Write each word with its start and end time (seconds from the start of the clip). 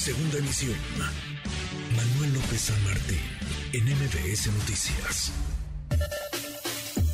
Segunda 0.00 0.38
emisión. 0.38 0.74
Manuel 1.94 2.32
López 2.32 2.58
San 2.58 2.84
Martín, 2.84 3.20
en 3.74 3.84
MBS 3.84 4.46
Noticias. 4.46 5.30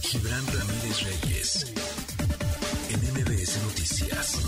Gibran 0.02 0.46
Ramírez 0.46 1.02
Reyes, 1.02 1.74
en 2.88 3.00
MBS 3.12 3.60
Noticias. 3.64 4.40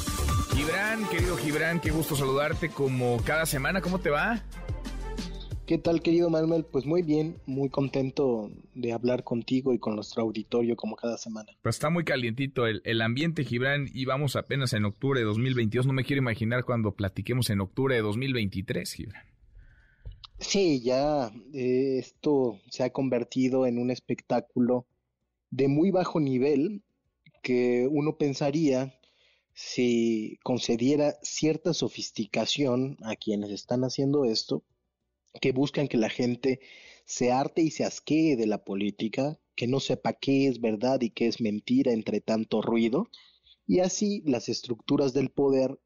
Gibran, 0.54 1.08
querido 1.08 1.36
Gibran, 1.36 1.80
qué 1.80 1.90
gusto 1.90 2.14
saludarte 2.14 2.68
como 2.68 3.20
cada 3.24 3.44
semana. 3.44 3.80
¿Cómo 3.80 3.98
te 3.98 4.10
va? 4.10 4.40
¿Qué 5.68 5.76
tal, 5.76 6.00
querido 6.00 6.30
Manuel? 6.30 6.64
Pues 6.64 6.86
muy 6.86 7.02
bien, 7.02 7.42
muy 7.44 7.68
contento 7.68 8.50
de 8.74 8.94
hablar 8.94 9.22
contigo 9.22 9.74
y 9.74 9.78
con 9.78 9.96
nuestro 9.96 10.22
auditorio 10.22 10.76
como 10.76 10.96
cada 10.96 11.18
semana. 11.18 11.52
Pues 11.60 11.76
está 11.76 11.90
muy 11.90 12.04
calientito 12.04 12.66
el, 12.66 12.80
el, 12.86 13.02
ambiente, 13.02 13.44
Gibran, 13.44 13.86
y 13.92 14.06
vamos 14.06 14.34
apenas 14.34 14.72
en 14.72 14.86
octubre 14.86 15.20
de 15.20 15.26
2022. 15.26 15.86
No 15.86 15.92
me 15.92 16.04
quiero 16.04 16.22
imaginar 16.22 16.64
cuando 16.64 16.92
platiquemos 16.92 17.50
en 17.50 17.60
octubre 17.60 17.94
de 17.94 18.00
2023, 18.00 18.90
Gibran. 18.90 19.26
Sí, 20.38 20.80
ya 20.80 21.30
eh, 21.52 21.98
esto 21.98 22.58
se 22.70 22.84
ha 22.84 22.88
convertido 22.88 23.66
en 23.66 23.78
un 23.78 23.90
espectáculo 23.90 24.86
de 25.50 25.68
muy 25.68 25.90
bajo 25.90 26.18
nivel 26.18 26.82
que 27.42 27.86
uno 27.90 28.16
pensaría 28.16 28.94
si 29.52 30.38
concediera 30.42 31.18
cierta 31.20 31.74
sofisticación 31.74 32.96
a 33.02 33.16
quienes 33.16 33.50
están 33.50 33.84
haciendo 33.84 34.24
esto, 34.24 34.64
que 35.40 35.52
buscan 35.52 35.88
que 35.88 35.96
la 35.96 36.08
gente 36.08 36.60
se 37.04 37.32
arte 37.32 37.62
y 37.62 37.70
se 37.70 37.84
asquee 37.84 38.36
de 38.36 38.46
la 38.46 38.64
política, 38.64 39.38
que 39.54 39.66
no 39.66 39.80
sepa 39.80 40.12
qué 40.12 40.46
es 40.46 40.60
verdad 40.60 41.00
y 41.00 41.10
qué 41.10 41.26
es 41.26 41.40
mentira 41.40 41.92
entre 41.92 42.20
tanto 42.20 42.62
ruido, 42.62 43.08
y 43.66 43.80
así 43.80 44.22
las 44.24 44.48
estructuras 44.48 45.12
del 45.12 45.30
poder 45.30 45.78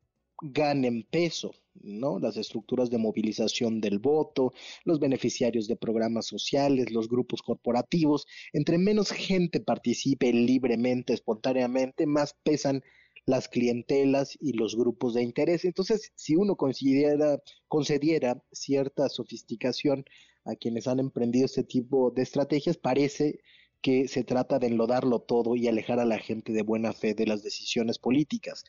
ganen 0.43 1.05
peso, 1.05 1.55
¿no? 1.75 2.19
Las 2.19 2.37
estructuras 2.37 2.91
de 2.91 2.99
movilización 2.99 3.81
del 3.81 3.99
voto, 3.99 4.53
los 4.85 4.99
beneficiarios 4.99 5.69
de 5.69 5.77
programas 5.77 6.27
sociales, 6.27 6.91
los 6.91 7.09
grupos 7.09 7.43
corporativos, 7.43 8.27
entre 8.53 8.79
menos 8.79 9.11
gente 9.11 9.61
participe 9.61 10.33
libremente, 10.33 11.13
espontáneamente, 11.13 12.07
más 12.07 12.35
pesan 12.43 12.83
las 13.25 13.49
clientelas 13.49 14.37
y 14.41 14.53
los 14.55 14.77
grupos 14.77 15.15
de 15.15 15.23
interés. 15.23 15.65
Entonces, 15.65 16.13
si 16.15 16.37
uno 16.37 16.57
considera, 16.57 17.39
concediera 17.69 18.43
cierta 18.53 19.09
sofisticación 19.09 20.05
a 20.45 20.57
quienes 20.57 20.89
han 20.89 20.99
emprendido 20.99 21.47
este 21.47 21.65
tipo 21.65 22.11
de 22.11 22.23
estrategias, 22.23 22.77
parece 22.77 23.39
que 23.81 24.09
se 24.09 24.25
trata 24.25 24.59
de 24.59 24.69
enlodarlo 24.69 25.21
todo 25.21 25.57
y 25.57 25.69
alejar 25.69 25.99
a 25.99 26.05
la 26.05 26.19
gente 26.19 26.53
de 26.53 26.63
buena 26.63 26.93
fe 26.93 27.15
de 27.15 27.27
las 27.27 27.43
decisiones 27.43 27.99
políticas. 27.99 28.65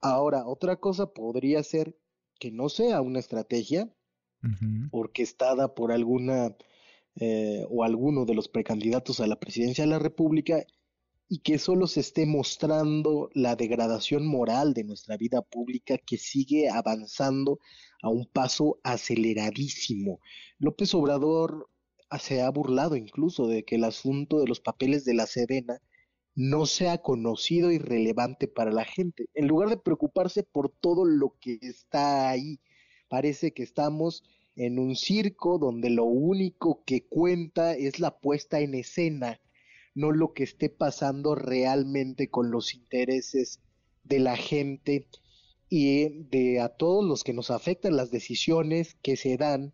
Ahora, 0.00 0.46
otra 0.46 0.76
cosa 0.76 1.12
podría 1.12 1.62
ser 1.62 1.96
que 2.38 2.50
no 2.50 2.68
sea 2.68 3.00
una 3.00 3.18
estrategia 3.18 3.92
orquestada 4.92 5.74
por 5.74 5.90
alguna 5.90 6.54
eh, 7.16 7.66
o 7.68 7.82
alguno 7.82 8.24
de 8.24 8.34
los 8.34 8.48
precandidatos 8.48 9.18
a 9.18 9.26
la 9.26 9.40
presidencia 9.40 9.82
de 9.82 9.90
la 9.90 9.98
República 9.98 10.64
y 11.28 11.40
que 11.40 11.58
solo 11.58 11.86
se 11.86 12.00
esté 12.00 12.24
mostrando 12.24 13.28
la 13.34 13.54
degradación 13.54 14.26
moral 14.26 14.72
de 14.72 14.84
nuestra 14.84 15.16
vida 15.18 15.42
pública 15.42 15.98
que 15.98 16.16
sigue 16.16 16.70
avanzando 16.70 17.60
a 18.02 18.08
un 18.08 18.26
paso 18.26 18.80
aceleradísimo. 18.82 20.20
López 20.58 20.94
Obrador 20.94 21.68
se 22.18 22.40
ha 22.40 22.50
burlado 22.50 22.96
incluso 22.96 23.46
de 23.46 23.64
que 23.64 23.76
el 23.76 23.84
asunto 23.84 24.40
de 24.40 24.46
los 24.46 24.60
papeles 24.60 25.04
de 25.04 25.14
la 25.14 25.26
Sedena 25.26 25.82
no 26.34 26.64
sea 26.64 26.98
conocido 26.98 27.72
y 27.72 27.78
relevante 27.78 28.48
para 28.48 28.72
la 28.72 28.84
gente. 28.84 29.26
En 29.34 29.48
lugar 29.48 29.68
de 29.68 29.76
preocuparse 29.76 30.44
por 30.44 30.70
todo 30.70 31.04
lo 31.04 31.36
que 31.40 31.58
está 31.60 32.30
ahí, 32.30 32.60
parece 33.08 33.52
que 33.52 33.64
estamos 33.64 34.22
en 34.56 34.78
un 34.78 34.96
circo 34.96 35.58
donde 35.58 35.90
lo 35.90 36.04
único 36.04 36.82
que 36.86 37.04
cuenta 37.06 37.74
es 37.74 38.00
la 38.00 38.18
puesta 38.18 38.60
en 38.60 38.74
escena 38.74 39.40
no 39.98 40.12
lo 40.12 40.32
que 40.32 40.44
esté 40.44 40.68
pasando 40.70 41.34
realmente 41.34 42.28
con 42.28 42.52
los 42.52 42.72
intereses 42.72 43.60
de 44.04 44.20
la 44.20 44.36
gente 44.36 45.08
y 45.68 46.22
de 46.30 46.60
a 46.60 46.68
todos 46.68 47.04
los 47.04 47.24
que 47.24 47.34
nos 47.34 47.50
afectan 47.50 47.96
las 47.96 48.12
decisiones 48.12 48.96
que 49.02 49.16
se 49.16 49.36
dan 49.36 49.72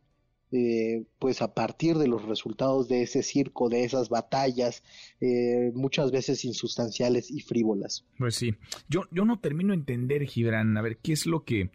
eh, 0.51 1.05
pues 1.19 1.43
a 1.43 1.53
partir 1.53 1.97
de 1.99 2.09
los 2.09 2.25
resultados 2.25 2.89
de 2.89 3.03
ese 3.03 3.23
circo, 3.23 3.69
de 3.69 3.85
esas 3.85 4.09
batallas, 4.09 4.83
eh, 5.21 5.73
muchas 5.75 6.11
veces 6.11 6.45
insustanciales 6.47 7.31
y 7.31 7.41
frívolas. 7.41 8.07
Pues 8.17 8.37
sí, 8.37 8.55
yo, 8.89 9.03
yo 9.11 9.27
no 9.27 9.41
termino 9.41 9.73
de 9.73 9.81
entender, 9.81 10.25
Gibran, 10.25 10.77
a 10.79 10.83
ver, 10.83 10.99
¿qué 10.99 11.13
es 11.13 11.27
lo 11.27 11.45
que, 11.45 11.71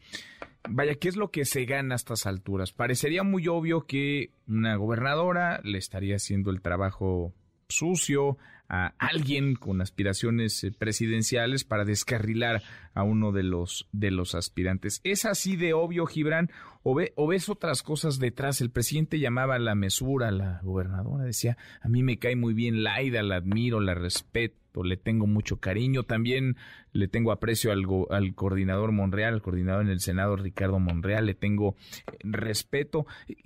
vaya, 0.68 0.96
qué 0.96 1.09
es 1.09 1.18
lo 1.18 1.30
que 1.30 1.46
se 1.46 1.66
gana 1.66 1.94
a 1.94 1.98
estas 1.98 2.26
alturas? 2.26 2.72
Parecería 2.72 3.22
muy 3.24 3.48
obvio 3.48 3.86
que 3.86 4.32
una 4.48 4.76
gobernadora 4.76 5.62
le 5.64 5.78
estaría 5.78 6.16
haciendo 6.16 6.50
el 6.50 6.62
trabajo 6.62 7.34
sucio 7.69 8.38
a 8.69 8.94
alguien 9.00 9.56
con 9.56 9.81
aspiraciones 9.81 10.63
eh, 10.63 10.72
presidenciales 10.72 11.63
para 11.63 11.85
descarrilar 11.85 12.62
a 12.94 13.03
uno 13.03 13.31
de 13.31 13.44
los 13.44 13.88
de 13.91 14.12
los 14.12 14.35
aspirantes. 14.35 15.02
¿Es 15.03 15.25
así 15.25 15.56
de 15.56 15.74
obvio, 15.74 16.06
Gibran? 16.06 16.52
¿O, 16.84 16.96
ve, 16.96 17.12
¿O 17.16 17.28
ves 17.28 17.50
otras 17.50 17.84
cosas 17.84 18.19
detrás? 18.19 18.62
El 18.62 18.69
presidente 18.69 19.19
llamaba 19.19 19.56
a 19.56 19.59
la 19.59 19.75
mesura 19.75 20.29
a 20.29 20.31
la 20.31 20.62
gobernadora, 20.63 21.25
decía, 21.25 21.58
a 21.81 21.90
mí 21.90 22.03
me 22.03 22.19
cae 22.19 22.35
muy 22.35 22.53
bien 22.53 22.84
Laida, 22.84 23.22
la 23.24 23.38
admiro, 23.38 23.81
la 23.81 23.96
respeto 23.96 24.59
le 24.84 24.97
tengo 24.97 25.28
mucho 25.28 25.58
cariño. 25.58 26.03
También 26.03 26.56
le 26.91 27.08
tengo 27.08 27.31
aprecio 27.31 27.72
al, 27.72 27.85
al 28.09 28.34
coordinador 28.35 28.91
Monreal, 28.91 29.35
al 29.35 29.41
coordinador 29.41 29.84
en 29.84 29.90
el 29.90 30.00
Senado 30.00 30.35
Ricardo 30.35 30.79
Monreal, 30.79 31.25
le 31.25 31.34
tengo 31.34 31.75
eh, 32.08 32.18
respeto. 32.24 33.06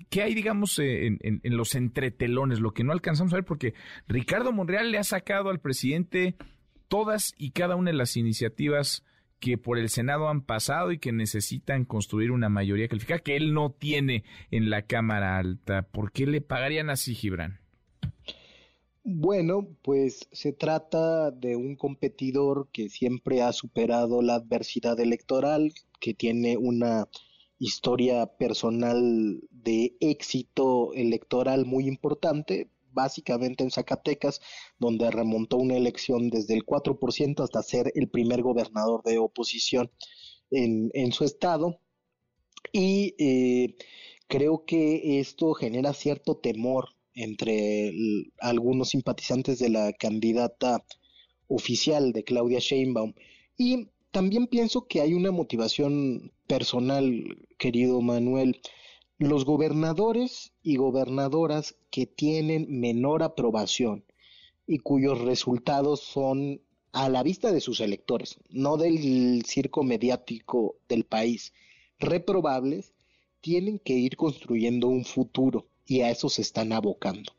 ¿Qué 0.09 0.21
hay, 0.21 0.33
digamos, 0.33 0.79
eh, 0.79 1.07
en, 1.07 1.19
en, 1.21 1.57
los 1.57 1.75
entretelones? 1.75 2.59
Lo 2.59 2.71
que 2.71 2.83
no 2.83 2.91
alcanzamos 2.91 3.33
a 3.33 3.37
ver, 3.37 3.45
porque 3.45 3.73
Ricardo 4.07 4.51
Monreal 4.51 4.91
le 4.91 4.97
ha 4.97 5.03
sacado 5.13 5.51
al 5.51 5.59
presidente 5.59 6.33
todas 6.87 7.35
y 7.37 7.51
cada 7.51 7.75
una 7.75 7.91
de 7.91 7.97
las 7.97 8.17
iniciativas 8.17 9.03
que 9.39 9.59
por 9.59 9.77
el 9.77 9.89
Senado 9.89 10.27
han 10.27 10.41
pasado 10.41 10.91
y 10.91 10.97
que 10.97 11.11
necesitan 11.11 11.85
construir 11.85 12.31
una 12.31 12.49
mayoría 12.49 12.87
calificada 12.87 13.19
que 13.19 13.35
él 13.35 13.53
no 13.53 13.69
tiene 13.69 14.23
en 14.49 14.71
la 14.71 14.87
Cámara 14.87 15.37
Alta. 15.37 15.83
¿Por 15.83 16.11
qué 16.11 16.25
le 16.25 16.41
pagarían 16.41 16.89
así, 16.89 17.13
Gibran? 17.13 17.59
Bueno, 19.03 19.67
pues 19.83 20.27
se 20.31 20.51
trata 20.51 21.29
de 21.29 21.55
un 21.57 21.75
competidor 21.75 22.69
que 22.71 22.89
siempre 22.89 23.43
ha 23.43 23.53
superado 23.53 24.23
la 24.23 24.33
adversidad 24.35 24.99
electoral, 24.99 25.73
que 25.99 26.15
tiene 26.15 26.57
una 26.57 27.07
historia 27.59 28.25
personal 28.25 29.41
de 29.51 29.95
éxito 29.99 30.91
electoral 30.95 31.67
muy 31.67 31.87
importante, 31.87 32.71
básicamente 32.93 33.63
en 33.63 33.71
Zacatecas, 33.71 34.41
donde 34.79 35.11
remontó 35.11 35.57
una 35.57 35.75
elección 35.75 36.29
desde 36.29 36.53
el 36.53 36.65
4% 36.65 37.43
hasta 37.43 37.63
ser 37.63 37.91
el 37.95 38.09
primer 38.09 38.41
gobernador 38.41 39.03
de 39.03 39.17
oposición 39.17 39.91
en, 40.51 40.89
en 40.93 41.11
su 41.11 41.23
estado. 41.23 41.79
Y 42.71 43.15
eh, 43.19 43.75
creo 44.27 44.65
que 44.65 45.19
esto 45.19 45.53
genera 45.53 45.93
cierto 45.93 46.37
temor 46.37 46.89
entre 47.15 47.93
algunos 48.39 48.89
simpatizantes 48.89 49.59
de 49.59 49.69
la 49.69 49.93
candidata 49.93 50.83
oficial 51.47 52.13
de 52.13 52.23
Claudia 52.23 52.59
Sheinbaum. 52.59 53.13
Y 53.57 53.89
también 54.11 54.47
pienso 54.47 54.87
que 54.87 55.01
hay 55.01 55.13
una 55.13 55.31
motivación 55.31 56.31
personal, 56.47 57.45
querido 57.57 58.01
Manuel. 58.01 58.61
Los 59.19 59.45
gobernadores 59.45 60.53
y 60.63 60.77
gobernadoras 60.77 61.75
que 61.91 62.07
tienen 62.07 62.65
menor 62.79 63.21
aprobación 63.21 64.05
y 64.65 64.79
cuyos 64.79 65.21
resultados 65.21 66.01
son 66.01 66.61
a 66.93 67.09
la 67.09 67.21
vista 67.21 67.51
de 67.51 67.61
sus 67.61 67.79
electores, 67.79 68.39
no 68.49 68.75
del 68.77 69.43
circo 69.45 69.83
mediático 69.83 70.77
del 70.89 71.05
país, 71.05 71.53
reprobables, 71.99 72.93
tienen 73.39 73.77
que 73.77 73.93
ir 73.93 74.17
construyendo 74.17 74.87
un 74.87 75.05
futuro 75.05 75.67
y 75.85 76.01
a 76.01 76.09
eso 76.09 76.27
se 76.27 76.41
están 76.41 76.73
abocando. 76.73 77.33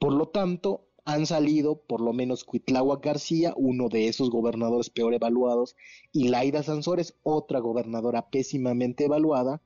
Por 0.00 0.12
lo 0.12 0.28
tanto, 0.28 0.88
han 1.04 1.26
salido 1.26 1.80
por 1.82 2.00
lo 2.00 2.12
menos 2.12 2.42
Cuitláhuac 2.44 3.04
García, 3.04 3.54
uno 3.56 3.88
de 3.88 4.08
esos 4.08 4.30
gobernadores 4.30 4.90
peor 4.90 5.14
evaluados, 5.14 5.76
y 6.12 6.28
Laida 6.28 6.62
Sansores, 6.62 7.14
otra 7.22 7.60
gobernadora 7.60 8.30
pésimamente 8.30 9.04
evaluada, 9.04 9.62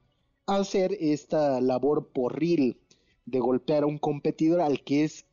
hacer 0.47 0.97
esta 1.01 1.61
labor 1.61 2.11
porril 2.13 2.79
de 3.27 3.41
golpear 3.41 3.85
a 3.85 3.87
un 3.87 3.99
competidor 3.99 4.61
al 4.61 4.83
que 4.83 5.05
es 5.05 5.27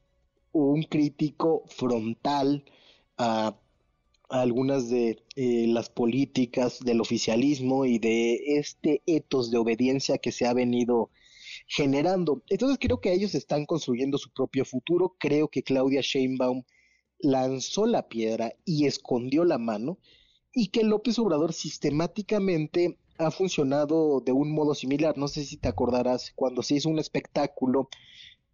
un 0.52 0.84
crítico 0.84 1.64
frontal 1.68 2.66
a, 3.18 3.58
algunas 4.30 4.90
de 4.90 5.22
eh, 5.36 5.66
las 5.68 5.90
políticas 5.90 6.80
del 6.80 7.02
oficialismo 7.02 7.86
y 7.86 8.00
de 8.00 8.58
este 8.58 9.02
etos 9.06 9.52
de 9.52 9.58
obediencia 9.58 10.20
que 10.20 10.32
se 10.32 10.46
ha 10.46 10.54
venido 10.54 11.10
generando. 11.68 12.42
Entonces 12.50 12.78
creo 12.80 13.02
que 13.02 13.12
ellos 13.12 13.36
están 13.36 13.66
construyendo 13.66 14.18
su 14.18 14.32
propio 14.32 14.64
futuro. 14.64 15.16
Creo 15.20 15.50
que 15.50 15.64
Claudia 15.64 16.00
Sheinbaum 16.02 16.64
lanzó 17.20 17.86
la 17.86 18.08
piedra 18.08 18.54
y 18.64 18.86
escondió 18.86 19.44
la 19.44 19.58
mano 19.58 20.00
y 20.54 20.68
que 20.68 20.84
López 20.84 21.20
Obrador 21.20 21.54
sistemáticamente 21.54 22.98
ha 23.22 23.32
funcionado 23.32 24.20
de 24.22 24.32
un 24.32 24.52
modo 24.52 24.76
similar. 24.76 25.18
No 25.18 25.28
sé 25.28 25.44
si 25.44 25.58
te 25.58 25.70
acordarás 25.70 26.32
cuando 26.36 26.64
se 26.64 26.76
hizo 26.76 26.90
un 26.90 27.00
espectáculo 27.00 27.90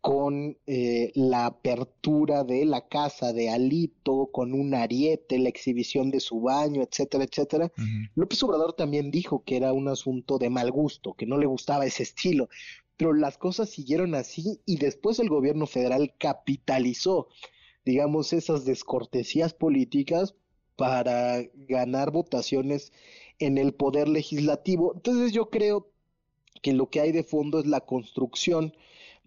con 0.01 0.57
eh, 0.67 1.11
la 1.15 1.47
apertura 1.47 2.43
de 2.43 2.65
la 2.65 2.87
casa 2.87 3.33
de 3.33 3.49
Alito, 3.49 4.29
con 4.31 4.53
un 4.53 4.73
ariete, 4.73 5.39
la 5.39 5.49
exhibición 5.49 6.11
de 6.11 6.19
su 6.19 6.39
baño, 6.39 6.81
etcétera, 6.81 7.23
etcétera. 7.25 7.71
López 8.15 8.41
Obrador 8.43 8.73
también 8.73 9.11
dijo 9.11 9.43
que 9.43 9.57
era 9.57 9.73
un 9.73 9.87
asunto 9.87 10.37
de 10.37 10.49
mal 10.49 10.71
gusto, 10.71 11.13
que 11.13 11.25
no 11.25 11.37
le 11.37 11.45
gustaba 11.45 11.85
ese 11.85 12.03
estilo, 12.03 12.47
pero 12.95 13.13
las 13.13 13.37
cosas 13.37 13.69
siguieron 13.69 14.15
así 14.15 14.61
y 14.65 14.77
después 14.77 15.19
el 15.19 15.29
gobierno 15.29 15.65
federal 15.65 16.13
capitalizó, 16.17 17.27
digamos, 17.83 18.33
esas 18.33 18.65
descortesías 18.65 19.53
políticas 19.53 20.35
para 20.75 21.41
ganar 21.67 22.11
votaciones 22.11 22.93
en 23.39 23.57
el 23.57 23.73
poder 23.73 24.07
legislativo. 24.07 24.93
Entonces 24.95 25.31
yo 25.31 25.49
creo 25.49 25.91
que 26.61 26.73
lo 26.73 26.89
que 26.89 27.01
hay 27.01 27.11
de 27.11 27.23
fondo 27.23 27.59
es 27.59 27.65
la 27.65 27.81
construcción 27.81 28.73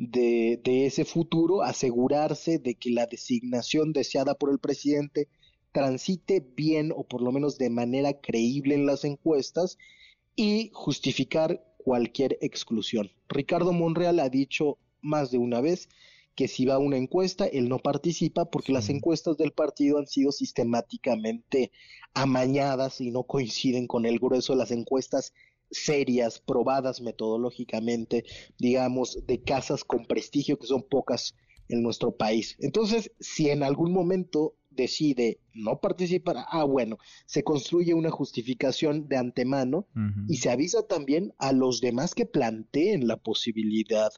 de, 0.00 0.60
ese 0.64 1.04
futuro, 1.04 1.62
asegurarse 1.62 2.58
de 2.58 2.74
que 2.74 2.90
la 2.90 3.06
designación 3.06 3.92
deseada 3.92 4.34
por 4.34 4.50
el 4.50 4.58
presidente 4.58 5.28
transite 5.72 6.40
bien 6.56 6.92
o 6.96 7.04
por 7.04 7.22
lo 7.22 7.30
menos 7.32 7.58
de 7.58 7.70
manera 7.70 8.14
creíble 8.20 8.74
en 8.74 8.86
las 8.86 9.04
encuestas 9.04 9.78
y 10.36 10.70
justificar 10.72 11.62
cualquier 11.76 12.38
exclusión. 12.40 13.10
Ricardo 13.28 13.72
Monreal 13.72 14.20
ha 14.20 14.30
dicho 14.30 14.78
más 15.02 15.30
de 15.30 15.38
una 15.38 15.60
vez 15.60 15.88
que 16.40 16.48
si 16.48 16.64
va 16.64 16.76
a 16.76 16.78
una 16.78 16.96
encuesta, 16.96 17.44
él 17.44 17.68
no 17.68 17.80
participa 17.80 18.46
porque 18.46 18.72
las 18.72 18.88
encuestas 18.88 19.36
del 19.36 19.52
partido 19.52 19.98
han 19.98 20.06
sido 20.06 20.32
sistemáticamente 20.32 21.70
amañadas 22.14 23.02
y 23.02 23.10
no 23.10 23.24
coinciden 23.24 23.86
con 23.86 24.06
el 24.06 24.18
grueso 24.18 24.54
de 24.54 24.60
las 24.60 24.70
encuestas 24.70 25.34
serias, 25.70 26.40
probadas 26.40 27.02
metodológicamente, 27.02 28.24
digamos, 28.58 29.18
de 29.26 29.42
casas 29.42 29.84
con 29.84 30.06
prestigio, 30.06 30.58
que 30.58 30.66
son 30.66 30.82
pocas 30.82 31.34
en 31.68 31.82
nuestro 31.82 32.16
país. 32.16 32.56
Entonces, 32.58 33.12
si 33.20 33.50
en 33.50 33.62
algún 33.62 33.92
momento 33.92 34.54
decide 34.70 35.40
no 35.52 35.78
participar, 35.78 36.36
ah, 36.48 36.64
bueno, 36.64 36.96
se 37.26 37.44
construye 37.44 37.92
una 37.92 38.10
justificación 38.10 39.08
de 39.08 39.18
antemano 39.18 39.88
y 40.26 40.38
se 40.38 40.48
avisa 40.48 40.86
también 40.86 41.34
a 41.36 41.52
los 41.52 41.82
demás 41.82 42.14
que 42.14 42.24
planteen 42.24 43.06
la 43.06 43.18
posibilidad 43.18 44.10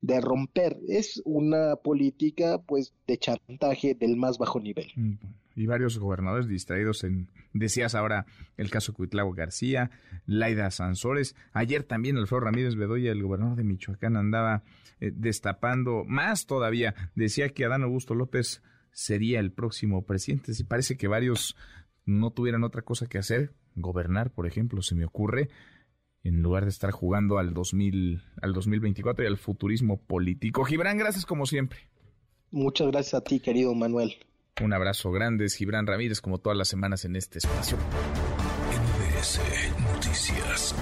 de 0.00 0.20
romper. 0.20 0.78
Es 0.88 1.22
una 1.24 1.76
política, 1.76 2.62
pues, 2.66 2.94
de 3.06 3.18
chantaje 3.18 3.94
del 3.94 4.16
más 4.16 4.38
bajo 4.38 4.60
nivel. 4.60 4.86
Mm, 4.96 5.14
y 5.56 5.66
varios 5.66 5.98
gobernadores 5.98 6.48
distraídos 6.48 7.02
en, 7.04 7.28
decías 7.52 7.94
ahora, 7.94 8.26
el 8.56 8.70
caso 8.70 8.92
Cuitlavo 8.92 9.32
García, 9.32 9.90
Laida 10.26 10.70
Sansores. 10.70 11.34
Ayer 11.52 11.82
también 11.82 12.18
Alfredo 12.18 12.40
Ramírez 12.40 12.74
Bedoya, 12.74 13.10
el 13.10 13.22
gobernador 13.22 13.56
de 13.56 13.64
Michoacán, 13.64 14.16
andaba 14.16 14.62
eh, 15.00 15.12
destapando 15.14 16.04
más 16.04 16.46
todavía. 16.46 16.94
Decía 17.14 17.48
que 17.48 17.64
Adán 17.64 17.82
Augusto 17.82 18.14
López 18.14 18.62
sería 18.92 19.40
el 19.40 19.52
próximo 19.52 20.04
presidente. 20.04 20.54
Si 20.54 20.64
parece 20.64 20.96
que 20.96 21.08
varios 21.08 21.56
no 22.04 22.30
tuvieran 22.30 22.64
otra 22.64 22.82
cosa 22.82 23.06
que 23.06 23.18
hacer, 23.18 23.52
gobernar, 23.74 24.30
por 24.30 24.46
ejemplo, 24.46 24.82
se 24.82 24.94
me 24.94 25.04
ocurre, 25.04 25.48
en 26.26 26.42
lugar 26.42 26.64
de 26.64 26.70
estar 26.70 26.90
jugando 26.90 27.38
al 27.38 27.54
2000, 27.54 28.20
al 28.42 28.52
2024 28.52 29.24
y 29.24 29.28
al 29.28 29.38
futurismo 29.38 29.98
político. 29.98 30.64
Gibran, 30.64 30.98
gracias 30.98 31.24
como 31.24 31.46
siempre. 31.46 31.78
Muchas 32.50 32.88
gracias 32.88 33.14
a 33.14 33.20
ti, 33.22 33.40
querido 33.40 33.74
Manuel. 33.74 34.16
Un 34.62 34.72
abrazo 34.72 35.12
grande, 35.12 35.44
es 35.44 35.54
Gibran 35.54 35.86
Ramírez, 35.86 36.20
como 36.20 36.38
todas 36.38 36.56
las 36.56 36.68
semanas 36.68 37.04
en 37.04 37.16
este 37.16 37.38
espacio. 37.38 37.76
NBS 39.16 39.40
Noticias. 39.92 40.74